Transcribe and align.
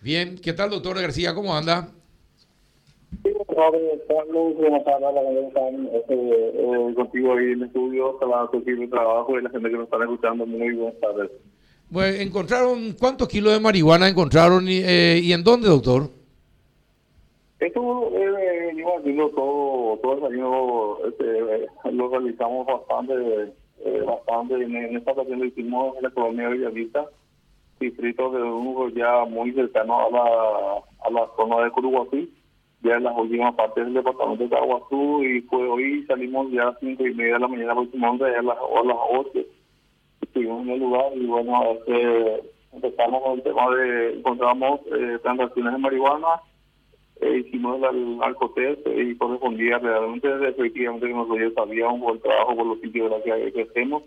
Bien, 0.00 0.38
¿qué 0.42 0.52
tal, 0.52 0.70
doctor 0.70 1.00
García? 1.00 1.34
¿Cómo 1.34 1.54
anda? 1.54 1.88
Sí, 3.24 3.30
Carlos, 4.08 4.56
buenas 4.56 4.84
tardes, 4.84 5.08
este, 5.92 6.14
eh, 6.14 6.94
contigo 6.94 7.32
ahí 7.32 7.46
en 7.46 7.52
el 7.52 7.62
estudio, 7.64 8.16
para 8.18 8.46
de 8.52 8.86
trabajo 8.88 9.38
y 9.38 9.42
la 9.42 9.50
gente 9.50 9.70
que 9.70 9.76
nos 9.76 9.84
está 9.84 9.98
escuchando, 9.98 10.46
muy 10.46 10.72
buenas 10.72 11.00
tardes. 11.00 11.30
Bueno, 11.90 12.16
encontraron, 12.20 12.94
¿cuántos 12.98 13.28
kilos 13.28 13.54
de 13.54 13.60
marihuana 13.60 14.08
encontraron 14.08 14.68
y, 14.68 14.78
eh, 14.84 15.20
¿y 15.22 15.32
en 15.32 15.42
dónde, 15.42 15.68
doctor? 15.68 16.10
Esto 17.58 18.12
eh, 18.14 18.84
haciendo 18.98 19.30
todo, 19.30 19.96
todo 19.98 20.28
el 20.28 20.34
año, 20.34 21.06
este, 21.08 21.66
lo 21.92 22.08
realizamos 22.08 22.66
bastante, 22.66 23.14
eh, 23.84 24.02
bastante. 24.06 24.54
En, 24.54 24.76
en 24.76 24.96
esta 24.96 25.12
ocasión 25.12 25.40
lo 25.40 25.44
hicimos 25.46 25.96
en 25.96 26.04
la 26.04 26.10
colonia 26.10 26.48
Villavista, 26.50 27.06
distrito 27.80 28.30
de 28.30 28.42
un 28.42 28.94
ya 28.94 29.24
muy 29.24 29.52
cercano 29.52 30.06
a 30.06 30.10
la, 30.10 30.82
a 31.04 31.10
la 31.10 31.28
zona 31.36 31.64
de 31.64 31.70
Curuguatí, 31.70 32.32
ya 32.82 32.96
en 32.96 33.04
las 33.04 33.16
últimas 33.16 33.54
partes 33.54 33.84
del 33.84 33.94
departamento 33.94 34.44
de 34.44 34.50
Caguazú, 34.50 35.22
y 35.24 35.40
fue 35.42 35.68
hoy 35.68 36.04
salimos 36.06 36.50
ya 36.50 36.62
a 36.62 36.64
las 36.66 36.80
cinco 36.80 37.06
y 37.06 37.14
media 37.14 37.34
de 37.34 37.40
la 37.40 37.48
mañana 37.48 37.72
aproximadamente, 37.72 38.36
a 38.36 38.42
las, 38.42 38.56
a 38.56 38.84
las 38.84 38.96
ocho, 39.10 39.40
estuvimos 40.22 40.62
en 40.62 40.70
el 40.70 40.80
lugar 40.80 41.12
y 41.14 41.26
bueno, 41.26 41.62
este, 41.72 42.42
empezamos 42.72 43.22
con 43.22 43.32
el 43.32 43.42
tema 43.42 43.70
de, 43.70 44.18
encontramos 44.18 44.80
eh, 44.86 45.18
transacciones 45.22 45.72
de 45.72 45.78
marihuana, 45.78 46.28
eh, 47.20 47.44
hicimos 47.44 47.82
el 47.82 48.18
alcotest 48.22 48.86
y 48.86 49.16
correspondía 49.16 49.78
realmente 49.78 50.28
efectivamente 50.48 51.08
que 51.08 51.14
nosotros 51.14 51.52
sabíamos 51.54 52.00
por 52.00 52.14
el 52.14 52.22
trabajo 52.22 52.56
por 52.56 52.66
los 52.66 52.80
sitios 52.80 53.12
que, 53.24 53.52
que 53.52 53.62
hacemos 53.62 54.04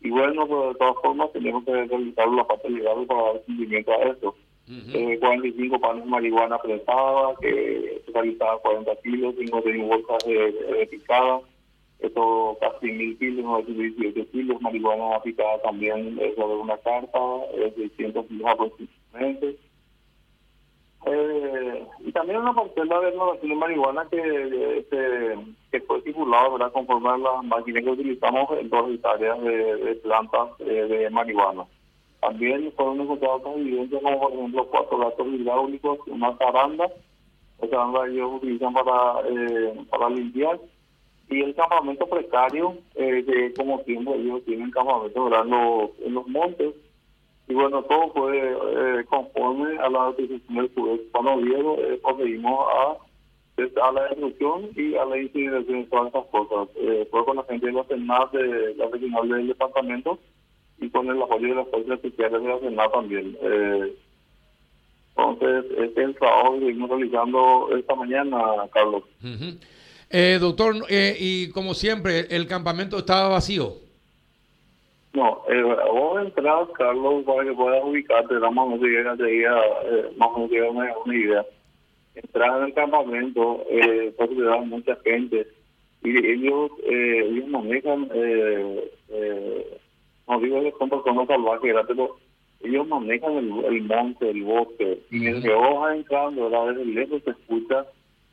y 0.00 0.10
bueno 0.10 0.46
pues, 0.46 0.68
de 0.68 0.74
todas 0.78 0.96
formas 1.02 1.32
tenemos 1.32 1.64
que 1.64 1.72
realizar 1.72 2.28
la 2.28 2.46
parte 2.46 2.70
legal 2.70 3.06
para 3.06 3.22
dar 3.22 3.42
cumplimiento 3.42 3.92
a 3.92 4.02
eso 4.04 4.34
eh, 4.68 5.18
45 5.18 5.80
panes 5.80 6.04
de 6.04 6.10
marihuana 6.10 6.58
prensada 6.58 7.34
que 7.40 8.02
realizaba 8.12 8.58
40 8.60 8.96
kilos 9.02 9.34
51 9.36 9.86
bolsas 9.86 10.18
de, 10.26 10.52
de 10.52 10.86
picada 10.86 11.40
esto 12.00 12.56
casi 12.60 12.86
mil 12.92 13.18
kilos, 13.18 13.44
no 13.44 13.62
18 13.62 14.30
kilos, 14.30 14.60
marihuana 14.62 15.20
picada 15.20 15.60
también 15.62 16.18
es 16.18 16.34
sobre 16.34 16.56
una 16.56 16.78
carta, 16.78 17.18
es 17.54 17.74
600 17.74 18.26
kilos 18.26 18.46
aproximadamente. 18.48 19.56
Eh, 21.06 21.49
también 22.20 22.40
una 22.40 22.52
parcela 22.52 23.00
de 23.00 23.08
explotación 23.08 23.48
de 23.48 23.56
marihuana 23.56 24.06
que, 24.10 24.78
este, 24.78 25.38
que 25.72 25.80
fue 25.80 25.98
estipulado 25.98 26.52
¿verdad? 26.52 26.70
conforme 26.70 27.08
a 27.08 27.16
las 27.16 27.44
máquinas 27.44 27.82
que 27.82 27.90
utilizamos 27.90 28.50
en 28.58 28.68
dos 28.68 28.90
hectáreas 28.90 29.40
de, 29.40 29.76
de 29.76 29.94
plantas 29.96 30.48
eh, 30.58 30.86
de 30.86 31.08
marihuana. 31.08 31.64
También 32.20 32.70
fueron 32.76 33.00
encontradas 33.00 33.40
evidencias 33.56 34.02
como 34.02 34.20
por 34.20 34.32
ejemplo 34.32 34.66
cuatro 34.66 34.98
gatos 34.98 35.26
hidráulicos, 35.28 35.98
una 36.08 36.36
zaranda, 36.36 36.92
esa 37.62 37.70
zaranda 37.70 38.06
ellos 38.06 38.32
utilizan 38.34 38.74
para, 38.74 39.20
eh, 39.26 39.74
para 39.88 40.10
limpiar, 40.10 40.60
y 41.30 41.40
el 41.40 41.54
campamento 41.54 42.06
precario, 42.06 42.76
eh, 42.96 43.24
que 43.26 43.54
como 43.54 43.80
tiempo 43.80 44.12
ellos 44.12 44.44
tienen 44.44 44.70
campamento 44.72 45.30
los, 45.30 45.90
en 46.04 46.12
los 46.12 46.26
montes, 46.26 46.74
y 47.50 47.54
bueno, 47.54 47.82
todo 47.82 48.12
fue 48.12 48.38
eh, 48.38 49.04
conforme 49.08 49.76
a 49.78 49.90
la 49.90 50.12
decisión 50.12 50.54
del. 50.56 50.70
Cuando 51.10 51.42
Diego 51.42 51.76
eh, 51.80 52.00
procedimos 52.00 52.60
a, 52.72 53.86
a 53.86 53.92
la 53.92 54.04
destrucción 54.04 54.70
y 54.76 54.94
a 54.94 55.04
la 55.04 55.18
incineración 55.18 55.82
de 55.82 55.86
todas 55.88 56.06
estas 56.06 56.26
cosas. 56.26 56.68
Eh, 56.76 57.08
fue 57.10 57.24
con 57.24 57.36
la 57.36 57.42
gente 57.42 57.66
de 57.66 57.72
la 57.72 57.84
Senat, 57.84 58.30
de 58.32 58.74
la 58.76 58.86
regional 58.86 59.28
del 59.28 59.48
departamento, 59.48 60.20
y 60.78 60.88
con 60.90 61.08
el 61.08 61.20
apoyo 61.20 61.48
de 61.48 61.54
las 61.56 61.68
fuerzas 61.68 61.94
especiales 61.94 62.40
de 62.40 62.48
la 62.48 62.60
Senat 62.60 62.92
también. 62.92 63.36
Eh, 63.42 63.96
entonces, 65.16 65.64
este 65.72 66.02
es 66.02 66.08
el 66.08 66.14
trabajo 66.14 66.52
que 66.54 66.66
seguimos 66.66 66.88
realizando 66.88 67.68
esta 67.76 67.94
mañana, 67.96 68.38
Carlos. 68.72 69.02
Ujú. 69.24 69.58
Eh, 70.08 70.38
doctor, 70.40 70.76
eh, 70.88 71.16
y 71.18 71.50
como 71.50 71.74
siempre, 71.74 72.26
el 72.30 72.46
campamento 72.46 72.98
estaba 72.98 73.28
vacío. 73.28 73.89
No, 75.12 75.42
eh, 75.48 75.62
vos 75.62 76.24
entras, 76.24 76.68
Carlos, 76.74 77.24
para 77.24 77.44
que 77.44 77.52
puedas 77.52 77.82
ubicarte, 77.84 78.34
más 78.34 78.52
no 78.54 78.78
te 78.78 78.86
llega, 78.86 79.16
eh, 79.84 80.10
más 80.16 80.28
o 80.32 80.34
menos 80.34 80.50
llega 80.50 80.70
una, 80.70 80.98
una 81.04 81.16
idea. 81.16 81.46
Entras 82.14 82.58
en 82.58 82.64
el 82.64 82.74
campamento, 82.74 83.64
eh, 83.70 84.14
porque 84.16 84.36
te 84.36 84.42
dan 84.42 84.68
mucha 84.68 84.96
gente, 85.02 85.48
y 86.02 86.26
ellos, 86.26 86.70
eh, 86.84 87.26
ellos 87.28 87.48
manejan, 87.48 88.08
eh, 88.14 88.90
eh, 89.08 89.78
no 90.28 90.40
digo 90.40 90.60
que 90.62 90.74
son 90.78 90.90
personas 90.90 91.26
salvajes, 91.26 91.74
pero 91.88 92.16
ellos 92.62 92.86
manejan 92.86 93.36
el, 93.36 93.64
el 93.64 93.82
monte, 93.82 94.30
el 94.30 94.44
bosque, 94.44 95.00
y 95.10 95.18
mientras 95.18 95.44
que 95.44 95.54
vos 95.54 95.80
vas 95.80 95.96
entrando, 95.96 96.48
¿verdad? 96.48 96.74
desde 96.74 96.84
lejos 96.84 97.22
se 97.24 97.30
escucha 97.30 97.84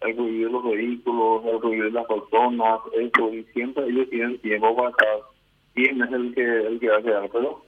el 0.02 0.16
ruido 0.16 0.48
de 0.48 0.54
los 0.54 0.64
vehículos, 0.64 1.46
el 1.46 1.60
ruido 1.60 1.86
de 1.86 1.92
las 1.92 2.06
personas, 2.06 2.80
eso, 2.94 3.34
y 3.34 3.44
siempre 3.46 3.86
ellos 3.88 4.10
tienen 4.12 4.38
tiempo 4.40 4.76
para 4.76 4.90
estar 4.90 5.37
quién 5.78 6.02
es 6.02 6.12
el 6.12 6.34
que 6.34 6.42
el 6.42 6.80
que 6.80 6.90
va 6.90 6.98
a 6.98 7.02
quedar, 7.04 7.30
pero 7.32 7.62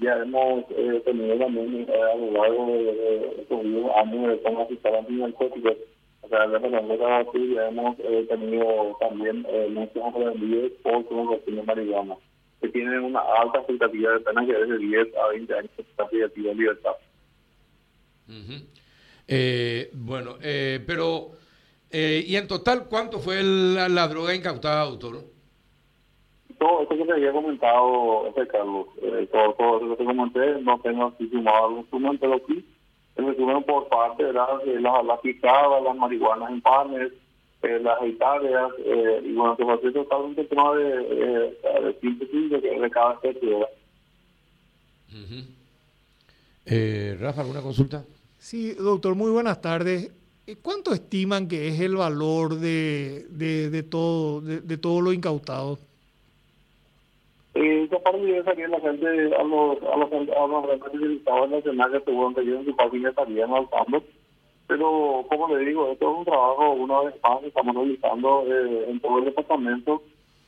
ya 0.00 0.16
hemos 0.16 0.64
eh, 0.70 1.00
tenido 1.04 1.38
también 1.38 1.86
eh, 1.88 2.02
a 2.02 2.16
lo 2.16 2.66
de, 2.66 3.36
estos 3.42 3.60
años 3.96 4.28
de 4.28 4.42
cómo 4.42 4.62
asistir 4.62 4.92
o 6.24 6.28
sea, 6.28 6.46
de 6.48 6.56
aquí 6.56 7.54
ya 7.54 7.68
hemos 7.68 7.96
eh, 8.00 8.26
tenido 8.28 8.96
también 8.98 9.46
eh, 9.48 9.68
muchos 9.70 10.02
aprendidos 10.02 10.72
por 10.82 11.06
conversación 11.06 11.56
de 11.56 11.62
marihuana, 11.62 12.16
que 12.60 12.68
tienen 12.70 13.00
una 13.00 13.20
alta 13.20 13.58
expectativa 13.58 14.12
de 14.12 14.20
pena 14.20 14.44
que 14.44 14.52
es 14.52 14.68
de 14.68 14.78
10 14.78 15.08
a 15.16 15.28
20 15.28 15.54
años 15.54 15.70
de 15.76 16.42
de 16.42 16.54
libertad. 16.54 16.92
Ujú. 18.26 18.66
Eh, 19.28 19.90
bueno, 19.92 20.36
eh, 20.42 20.82
pero, 20.84 21.32
¿y 21.92 22.34
en 22.34 22.48
total 22.48 22.86
cuánto 22.88 23.20
fue 23.20 23.42
la, 23.42 23.88
la 23.88 24.08
droga 24.08 24.34
incautada, 24.34 24.86
doctor? 24.86 25.33
Todo 26.64 26.80
esto 26.80 26.96
que 26.96 27.04
te 27.04 27.12
había 27.12 27.30
comentado, 27.30 28.32
Carlos, 28.50 28.86
eh, 29.02 29.28
todo, 29.30 29.52
todo 29.52 29.76
eso 29.76 29.88
que 29.90 29.96
te 29.96 30.04
comenté, 30.06 30.62
no 30.62 30.80
tengo 30.80 31.12
así 31.14 31.28
sumado 31.28 31.68
el 31.68 31.84
resumen, 31.84 32.16
pero 32.16 32.36
aquí 32.36 32.64
el 33.16 33.26
resumen 33.26 33.62
por 33.64 33.86
parte 33.88 34.24
de 34.24 34.32
la, 34.32 35.02
la 35.02 35.20
picada, 35.20 35.78
las 35.82 35.94
marihuanas 35.94 36.50
en 36.50 36.62
panes, 36.62 37.12
eh, 37.64 37.80
las 37.82 38.00
hectáreas, 38.00 38.70
eh, 38.78 39.20
y 39.26 39.34
bueno, 39.34 39.52
a 39.52 39.78
ser 39.78 39.92
totalmente 39.92 40.40
el 40.40 40.48
tema 40.48 40.74
de, 40.74 40.88
eh, 40.88 41.82
de 41.82 41.98
síntesis 42.00 42.50
de, 42.50 42.58
de 42.58 42.90
cada 42.90 43.12
especie. 43.12 43.66
Eh, 46.64 47.18
Rafa, 47.20 47.42
¿alguna 47.42 47.60
consulta? 47.60 48.06
Sí, 48.38 48.72
doctor, 48.72 49.14
muy 49.14 49.30
buenas 49.30 49.60
tardes. 49.60 50.10
Eh, 50.46 50.56
¿Cuánto 50.62 50.94
estiman 50.94 51.46
que 51.46 51.68
es 51.68 51.78
el 51.80 51.96
valor 51.96 52.54
de, 52.54 53.26
de, 53.28 53.68
de 53.68 53.82
todo 53.82 54.40
de, 54.40 54.62
de 54.62 54.78
todo 54.78 55.02
lo 55.02 55.12
incautado? 55.12 55.78
Eh, 57.54 57.84
esa 57.84 58.00
parte 58.00 58.26
yo 58.26 58.42
la 58.42 58.80
gente 58.80 59.06
a 59.06 59.44
los 59.44 59.82
a 59.84 59.96
los 59.96 60.12
a 60.12 60.46
los 60.46 60.66
representantes 60.66 61.00
del 61.00 61.16
Estado 61.18 61.46
Nacional 61.46 61.92
que 61.92 62.00
seguro 62.00 62.34
que 62.34 62.40
ellos 62.40 62.58
en 62.58 62.64
su 62.64 62.76
página 62.76 63.10
estarían 63.10 63.54
alzando 63.54 64.02
pero 64.66 65.24
como 65.28 65.56
le 65.56 65.64
digo 65.64 65.88
esto 65.92 66.10
es 66.10 66.18
un 66.18 66.24
trabajo 66.24 66.72
una 66.72 67.00
vez 67.02 67.14
más 67.22 67.44
estamos 67.44 67.76
realizando 67.76 68.44
eh, 68.48 68.90
en 68.90 68.98
todo 68.98 69.18
el 69.20 69.26
departamento 69.26 70.02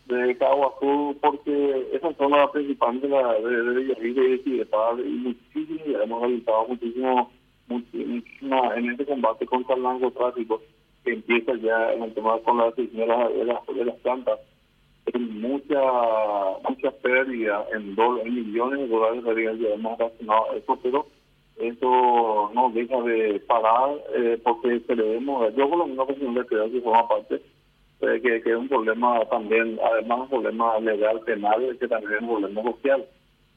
de 0.06 0.36
Caguazú 0.36 1.16
porque 1.20 1.86
esas 1.92 2.16
son 2.16 2.32
las 2.32 2.50
principales 2.50 3.00
de 3.02 3.08
la 3.08 3.34
de, 3.34 3.62
de 3.62 3.80
Villarrica 3.82 4.20
y 4.22 4.58
de 4.58 4.66
y 5.06 5.10
muchísimo 5.10 5.98
hemos 6.02 6.22
realizado 6.22 6.66
muchísimo 6.66 7.30
muchísima 7.68 8.74
en 8.74 8.90
este 8.90 9.06
combate 9.06 9.46
contra 9.46 9.76
el 9.76 9.82
narcotráfico 9.84 10.60
que 11.04 11.12
empieza 11.12 11.54
ya 11.54 11.92
en 11.92 12.02
el 12.02 12.14
tema 12.14 12.36
con 12.40 12.58
la 12.58 12.70
decisión 12.70 12.96
de 12.96 13.06
las, 13.06 13.66
de 13.66 13.74
de 13.74 13.84
las 13.84 13.96
plantas 14.00 14.40
mucha 15.14 15.80
mucha 16.68 16.90
pérdida 17.02 17.64
en, 17.74 17.94
dol- 17.96 18.20
en 18.24 18.34
millones 18.34 18.80
de 18.80 18.88
dólares 18.88 19.24
de 19.24 19.72
hemos 19.74 19.98
relacionado 19.98 20.52
eso, 20.54 20.78
pero 20.82 21.06
eso 21.56 22.50
no 22.54 22.70
deja 22.74 23.00
de 23.02 23.40
parar 23.40 23.96
eh, 24.14 24.38
porque 24.42 24.82
creemos, 24.86 25.54
yo 25.56 25.68
por 25.68 25.78
lo 25.78 25.86
menos 25.86 26.06
que 26.08 26.14
creo 26.46 26.70
que 26.70 26.80
forma 26.80 27.08
parte 27.08 27.42
eh, 28.00 28.20
que, 28.22 28.42
que 28.42 28.50
es 28.50 28.56
un 28.56 28.68
problema 28.68 29.24
también, 29.30 29.78
además 29.82 30.20
un 30.20 30.28
problema 30.28 30.78
legal, 30.80 31.20
penal, 31.20 31.76
que 31.80 31.88
también 31.88 32.12
es 32.14 32.20
un 32.22 32.28
problema 32.28 32.62
social, 32.62 33.06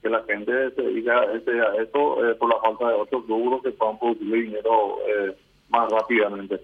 que 0.01 0.09
la 0.09 0.23
gente 0.23 0.71
se 0.75 0.81
dedica 0.81 1.25
este, 1.35 1.59
a 1.59 1.75
eso 1.81 2.25
eh, 2.25 2.35
por 2.35 2.49
la 2.49 2.59
falta 2.61 2.87
de 2.87 2.93
otros 2.95 3.27
rubros 3.27 3.61
que 3.63 3.71
puedan 3.71 3.99
producir 3.99 4.31
dinero 4.31 4.97
eh, 5.07 5.35
más 5.69 5.91
rápidamente. 5.91 6.61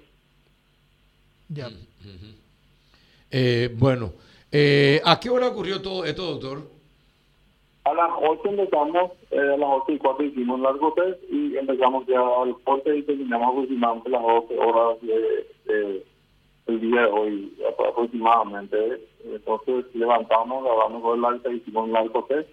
Ya. 1.50 1.68
Eh, 3.31 3.70
bueno, 3.78 4.14
eh, 4.51 5.01
¿a 5.03 5.19
qué 5.19 5.30
hora 5.30 5.47
ocurrió 5.47 5.81
todo 5.81 6.06
esto, 6.06 6.24
doctor? 6.25 6.59
A 7.83 7.94
las 7.94 8.09
8 8.19 8.42
empezamos, 8.50 9.12
eh, 9.31 9.38
a 9.39 9.57
las 9.57 9.69
8 9.69 9.92
y 9.92 9.97
4 10.00 10.25
hicimos 10.25 10.59
largo 10.59 10.94
test 10.94 11.19
y 11.30 11.56
empezamos 11.57 12.06
ya 12.07 12.19
al 12.19 12.56
corte 12.63 12.97
y 12.97 13.03
terminamos 13.03 13.50
aproximadamente 13.50 14.09
las 14.09 14.21
12 14.24 14.57
horas 14.57 15.01
de, 15.01 15.74
de- 15.74 16.06
del 16.65 16.81
día 16.81 17.01
de 17.01 17.07
hoy, 17.12 17.53
apro- 17.69 17.89
aproximadamente. 17.89 19.01
Entonces 19.24 19.86
levantamos, 19.94 20.63
grabamos 20.63 21.01
con 21.03 21.19
el 21.19 21.25
alta 21.25 21.51
hicimos 21.51 21.86
un 21.86 21.94
largo 21.94 22.24
test, 22.24 22.50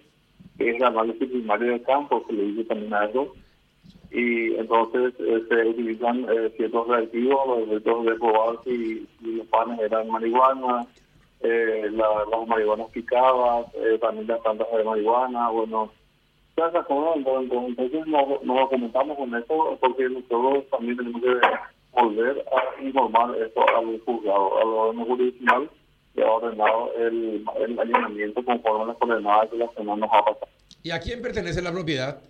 que 0.57 0.69
es 0.69 0.75
el 0.75 0.83
análisis 0.83 1.27
primario 1.29 1.71
de 1.73 1.81
campo, 1.81 2.23
que 2.27 2.33
le 2.33 2.43
dice 2.43 2.65
también 2.65 2.93
a 2.93 3.05
eso. 3.05 3.33
y 4.11 4.53
entonces 4.55 5.15
eh, 5.19 5.43
se 5.49 5.67
utilizan 5.67 6.27
ciertos 6.57 6.87
reactivos, 6.87 7.47
los 7.47 7.67
efectos 7.69 8.05
de 8.05 8.15
probar 8.15 8.59
si, 8.63 9.07
si 9.19 9.31
los 9.37 9.47
panes 9.47 9.79
eran 9.79 10.07
marihuana, 10.11 10.85
eh, 11.43 11.89
la, 11.91 12.07
las 12.31 12.47
marihuanas 12.47 12.89
picadas, 12.91 13.67
eh, 13.75 13.97
también 13.99 14.27
las 14.27 14.39
plantas 14.39 14.67
de 14.75 14.83
marihuana, 14.83 15.49
bueno, 15.49 15.91
esas 16.55 16.85
cosas, 16.85 17.17
entonces 17.17 18.07
nos, 18.07 18.43
nos 18.43 18.57
documentamos 18.57 19.17
con 19.17 19.35
eso 19.35 19.77
porque 19.79 20.09
nosotros 20.09 20.63
también 20.69 20.97
tenemos 20.97 21.21
que 21.21 21.41
volver 21.91 22.45
a 22.51 22.83
informar 22.83 23.35
esto 23.41 23.61
al 23.75 23.99
juzgado, 24.05 24.57
al 24.59 24.67
orden 24.67 25.05
jurisdiccional 25.05 25.69
y 26.15 26.21
ha 26.21 26.31
ordenado 26.31 26.91
el, 26.97 27.43
el 27.59 27.79
allanamiento 27.79 28.45
conforme 28.45 28.83
a 28.83 28.87
las 28.87 28.97
coordenadas 28.97 29.49
que 29.49 29.57
la 29.57 29.67
semana 29.73 30.05
nos 30.05 30.13
ha 30.13 30.25
pasado. 30.25 30.47
¿Y 30.83 30.91
a 30.91 30.99
quién 30.99 31.21
pertenece 31.21 31.61
la 31.61 31.71
propiedad? 31.71 32.21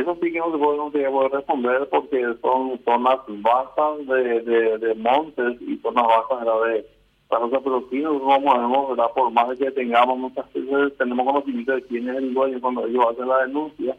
Eso 0.00 0.16
sí 0.20 0.32
que 0.32 0.38
no 0.38 0.52
se 0.52 0.58
puede, 0.58 0.76
no 0.76 0.90
se 0.90 1.10
puede 1.10 1.28
responder 1.28 1.88
porque 1.88 2.22
son 2.42 2.80
zonas 2.84 3.18
vastas 3.28 4.06
de, 4.06 4.40
de, 4.42 4.78
de 4.78 4.94
montes 4.94 5.60
y 5.62 5.76
zonas 5.78 6.04
vastas 6.04 6.40
¿verdad? 6.40 6.64
de 6.66 6.97
para 7.28 7.46
pero 7.46 7.84
sí 7.90 7.98
nosotros 7.98 8.40
no 8.40 8.50
podemos, 8.50 8.88
¿verdad? 8.90 9.10
por 9.14 9.30
más 9.30 9.48
de 9.50 9.56
que 9.56 9.70
tengamos 9.70 10.18
muchas 10.18 10.50
veces, 10.52 10.96
tenemos 10.96 11.26
conocimiento 11.26 11.72
de 11.72 11.82
quién 11.82 12.08
es 12.08 12.16
el 12.16 12.32
dueño 12.32 12.60
cuando 12.60 12.86
ellos 12.86 13.04
hacen 13.10 13.28
la 13.28 13.46
denuncia, 13.46 13.96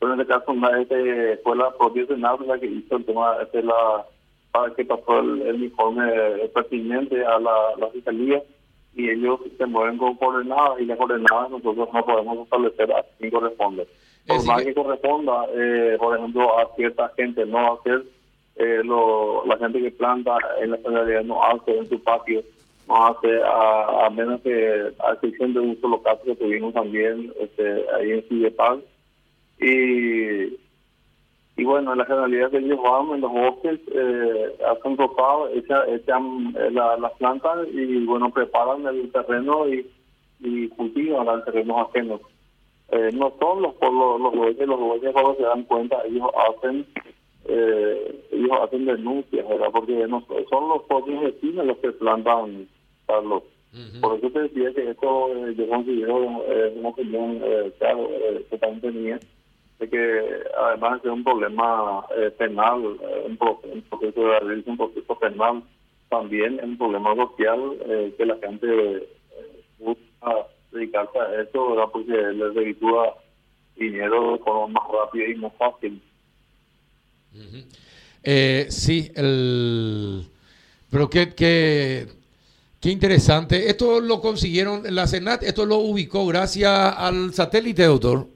pero 0.00 0.14
en 0.14 0.20
este 0.20 0.32
caso 0.32 0.52
este, 0.76 1.36
fue 1.38 1.56
la 1.56 1.70
propia 1.76 2.06
Senado 2.06 2.44
la 2.46 2.58
que 2.58 2.66
hizo 2.66 2.96
el 2.96 3.04
tema, 3.04 3.36
este, 3.42 3.62
la, 3.62 4.04
para 4.50 4.74
que 4.74 4.84
pasó 4.84 5.20
el, 5.20 5.42
el 5.42 5.64
informe 5.64 6.04
pertinente 6.52 7.24
a 7.24 7.38
la, 7.38 7.54
la 7.78 7.88
fiscalía 7.88 8.42
y 8.96 9.08
ellos 9.08 9.40
se 9.56 9.66
mueven 9.66 9.96
con 9.96 10.16
coordenadas 10.16 10.80
y 10.80 10.86
las 10.86 10.98
coordenadas 10.98 11.50
nosotros 11.50 11.88
no 11.92 12.04
podemos 12.04 12.38
establecer 12.38 12.92
a 12.92 13.04
quién 13.18 13.30
corresponde. 13.30 13.86
Por 14.26 14.44
más 14.46 14.62
que... 14.62 14.74
corresponda, 14.74 15.46
eh, 15.54 15.96
por 15.98 16.16
ejemplo, 16.16 16.58
a 16.58 16.74
cierta 16.74 17.12
gente 17.16 17.46
no 17.46 17.74
hacer, 17.74 18.02
eh, 18.56 18.80
lo, 18.84 19.44
la 19.46 19.58
gente 19.58 19.80
que 19.80 19.90
planta 19.92 20.38
en 20.60 20.72
la 20.72 20.78
generalidad 20.78 21.22
no 21.22 21.42
hace 21.42 21.76
en 21.76 21.88
su 21.88 22.02
patio 22.02 22.42
no 22.88 23.06
hace, 23.06 23.42
a, 23.42 24.06
a, 24.06 24.10
menos 24.10 24.40
que 24.42 24.92
a 24.98 25.12
excepción 25.12 25.54
de 25.54 25.60
un 25.60 25.80
solo 25.80 26.02
caso 26.02 26.22
que 26.24 26.36
tuvimos 26.36 26.74
también 26.74 27.32
este, 27.40 27.84
ahí 27.96 28.12
en 28.12 28.28
Cidepal. 28.28 28.84
Y, 29.60 30.56
y 31.56 31.64
bueno, 31.64 31.92
en 31.92 31.98
la 31.98 32.04
generalidad 32.04 32.50
que 32.50 32.58
ellos 32.58 32.80
van 32.82 33.10
en 33.14 33.20
los 33.20 33.32
bosques, 33.32 33.80
eh, 33.92 34.56
hacen 34.68 34.96
topado, 34.96 35.48
echan, 35.50 35.82
echan 35.88 36.54
la, 36.72 36.96
las 36.96 37.12
plantas 37.12 37.66
y 37.72 38.04
bueno, 38.04 38.30
preparan 38.30 38.86
el 38.86 39.10
terreno 39.12 39.68
y, 39.68 39.88
y 40.40 40.68
cultivan 40.70 41.28
el 41.28 41.44
terreno 41.44 41.80
ajenos. 41.80 42.20
Eh, 42.90 43.10
no 43.14 43.32
son 43.40 43.62
los 43.62 43.74
los 43.80 44.20
los 44.20 44.34
los 44.34 44.58
los 44.58 45.12
cuando 45.12 45.34
se 45.36 45.42
dan 45.42 45.62
cuenta, 45.64 46.02
ellos 46.04 46.28
hacen 46.48 46.86
eh, 47.46 48.26
ellos 48.32 48.50
hacen 48.62 48.86
denuncias, 48.86 49.48
¿verdad? 49.48 49.68
Porque 49.72 50.06
no, 50.08 50.24
son 50.48 50.68
los 50.68 50.82
propios 50.84 51.22
vecinos 51.22 51.66
los 51.66 51.78
que 51.78 51.92
plantan 51.92 52.68
Carlos. 53.06 53.42
Por 54.00 54.16
eso 54.16 54.30
te 54.30 54.42
decía 54.42 54.72
que 54.72 54.90
esto 54.90 55.34
eh, 55.34 55.54
yo 55.56 55.68
considero 55.68 56.44
eh, 56.46 56.74
una 56.76 56.90
opinión, 56.90 57.40
eh, 57.42 57.72
claro, 57.78 58.08
eh, 58.08 58.46
totalmente 58.48 58.92
mía, 58.92 59.18
de 59.80 59.90
que 59.90 60.44
además 60.56 60.94
de 60.94 61.00
ser 61.00 61.10
un 61.10 61.24
problema 61.24 62.06
eh, 62.16 62.30
penal, 62.38 62.84
un, 63.26 63.36
proceso 63.36 64.20
de 64.46 64.62
un 64.64 64.76
proceso 64.76 65.18
penal, 65.18 65.64
también 66.08 66.60
es 66.60 66.64
un 66.64 66.78
problema 66.78 67.16
social 67.16 67.58
que 68.16 68.24
la 68.24 68.36
gente 68.36 69.08
busca 69.80 70.46
dedicarse 70.70 71.18
a 71.18 71.42
eso, 71.42 71.70
¿verdad? 71.70 71.90
Porque 71.92 72.12
les 72.12 72.54
reditúa 72.54 73.16
dinero 73.74 74.34
de 74.34 74.38
forma 74.38 74.80
más 74.80 74.88
rápida 74.88 75.28
y 75.30 75.34
más 75.34 75.52
fácil. 75.54 76.00
Eh, 78.22 78.66
sí, 78.68 79.10
el... 79.14 80.24
Pero 80.90 81.10
qué, 81.10 81.34
qué, 81.34 82.06
qué 82.80 82.90
interesante. 82.90 83.68
Esto 83.68 84.00
lo 84.00 84.20
consiguieron, 84.20 84.82
la 84.94 85.06
Senat, 85.06 85.42
esto 85.42 85.66
lo 85.66 85.78
ubicó 85.78 86.26
gracias 86.26 86.70
al 86.96 87.32
satélite, 87.34 87.84
doctor. 87.84 88.26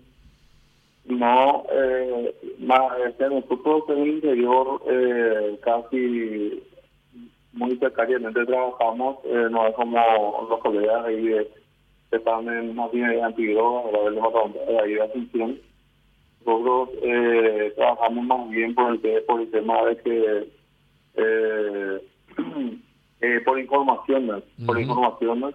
No, 1.04 1.64
eh, 1.72 2.34
más, 2.58 2.92
este, 3.08 3.30
nosotros 3.30 3.84
en 3.88 3.98
el 3.98 4.08
interior 4.08 4.82
eh, 4.90 5.58
casi 5.62 6.62
muy 7.52 7.76
precariamente 7.76 8.44
trabajamos, 8.44 9.18
eh, 9.24 9.46
no 9.50 9.66
es 9.66 9.74
como 9.74 10.46
los 10.50 10.60
colegas 10.60 11.06
ahí 11.06 11.28
de, 11.28 11.48
que 12.10 12.16
están 12.16 12.46
en 12.48 12.74
más 12.74 12.90
bien 12.92 13.08
de 13.08 13.22
antidrogas, 13.22 13.92
de 13.92 14.78
ahí 14.78 14.94
de 14.94 15.02
atención 15.02 15.67
nosotros 16.48 16.90
eh, 17.02 17.72
trabajamos 17.76 18.24
más 18.24 18.50
bien 18.50 18.74
por 18.74 18.92
el, 18.92 19.22
por 19.24 19.40
el 19.40 19.50
tema 19.50 19.84
de 19.84 19.96
que 19.98 20.48
eh, 21.16 22.02
eh, 23.20 23.40
por 23.44 23.58
informaciones, 23.58 24.42
por 24.64 24.80
informaciones 24.80 25.54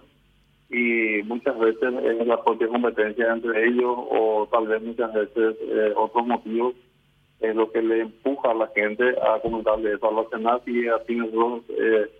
y 0.70 1.22
muchas 1.24 1.58
veces 1.58 1.94
es 2.04 2.26
la 2.26 2.42
propia 2.42 2.68
competencia 2.68 3.32
entre 3.32 3.66
ellos 3.66 3.96
o 3.96 4.48
tal 4.50 4.66
vez 4.68 4.82
muchas 4.82 5.12
veces 5.12 5.56
eh, 5.60 5.92
otros 5.96 6.26
motivos 6.26 6.74
es 7.40 7.54
lo 7.54 7.70
que 7.70 7.82
le 7.82 8.00
empuja 8.02 8.52
a 8.52 8.54
la 8.54 8.68
gente 8.74 9.04
a 9.20 9.40
comentarle 9.40 9.94
eso 9.94 10.06
a 10.06 10.36
demás 10.36 10.60
y 10.66 10.86
así 10.88 11.14
nosotros 11.16 11.62
eh, 11.70 12.10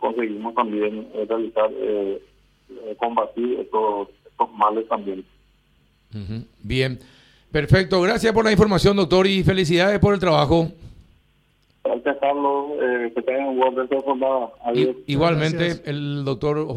conseguimos 0.00 0.54
también 0.54 1.06
realizar, 1.28 1.70
eh, 1.74 2.22
combatir 2.96 3.60
estos, 3.60 4.08
estos 4.30 4.52
males 4.54 4.88
también. 4.88 5.24
Uh 6.14 6.18
-huh. 6.18 6.44
Bien. 6.62 6.98
Perfecto, 7.54 8.02
gracias 8.02 8.32
por 8.32 8.44
la 8.44 8.50
información, 8.50 8.96
doctor, 8.96 9.28
y 9.28 9.44
felicidades 9.44 10.00
por 10.00 10.12
el 10.12 10.18
trabajo. 10.18 10.72
Gracias, 11.84 12.16
Carlos. 12.20 12.66
Eh, 12.82 13.12
que 13.14 13.22
tengan 13.22 13.46
un 13.46 13.58
buen 13.60 13.76
resto 13.76 13.94
de. 14.74 14.96
Igualmente, 15.06 15.64
gracias. 15.66 15.86
el 15.86 16.24
doctor 16.24 16.66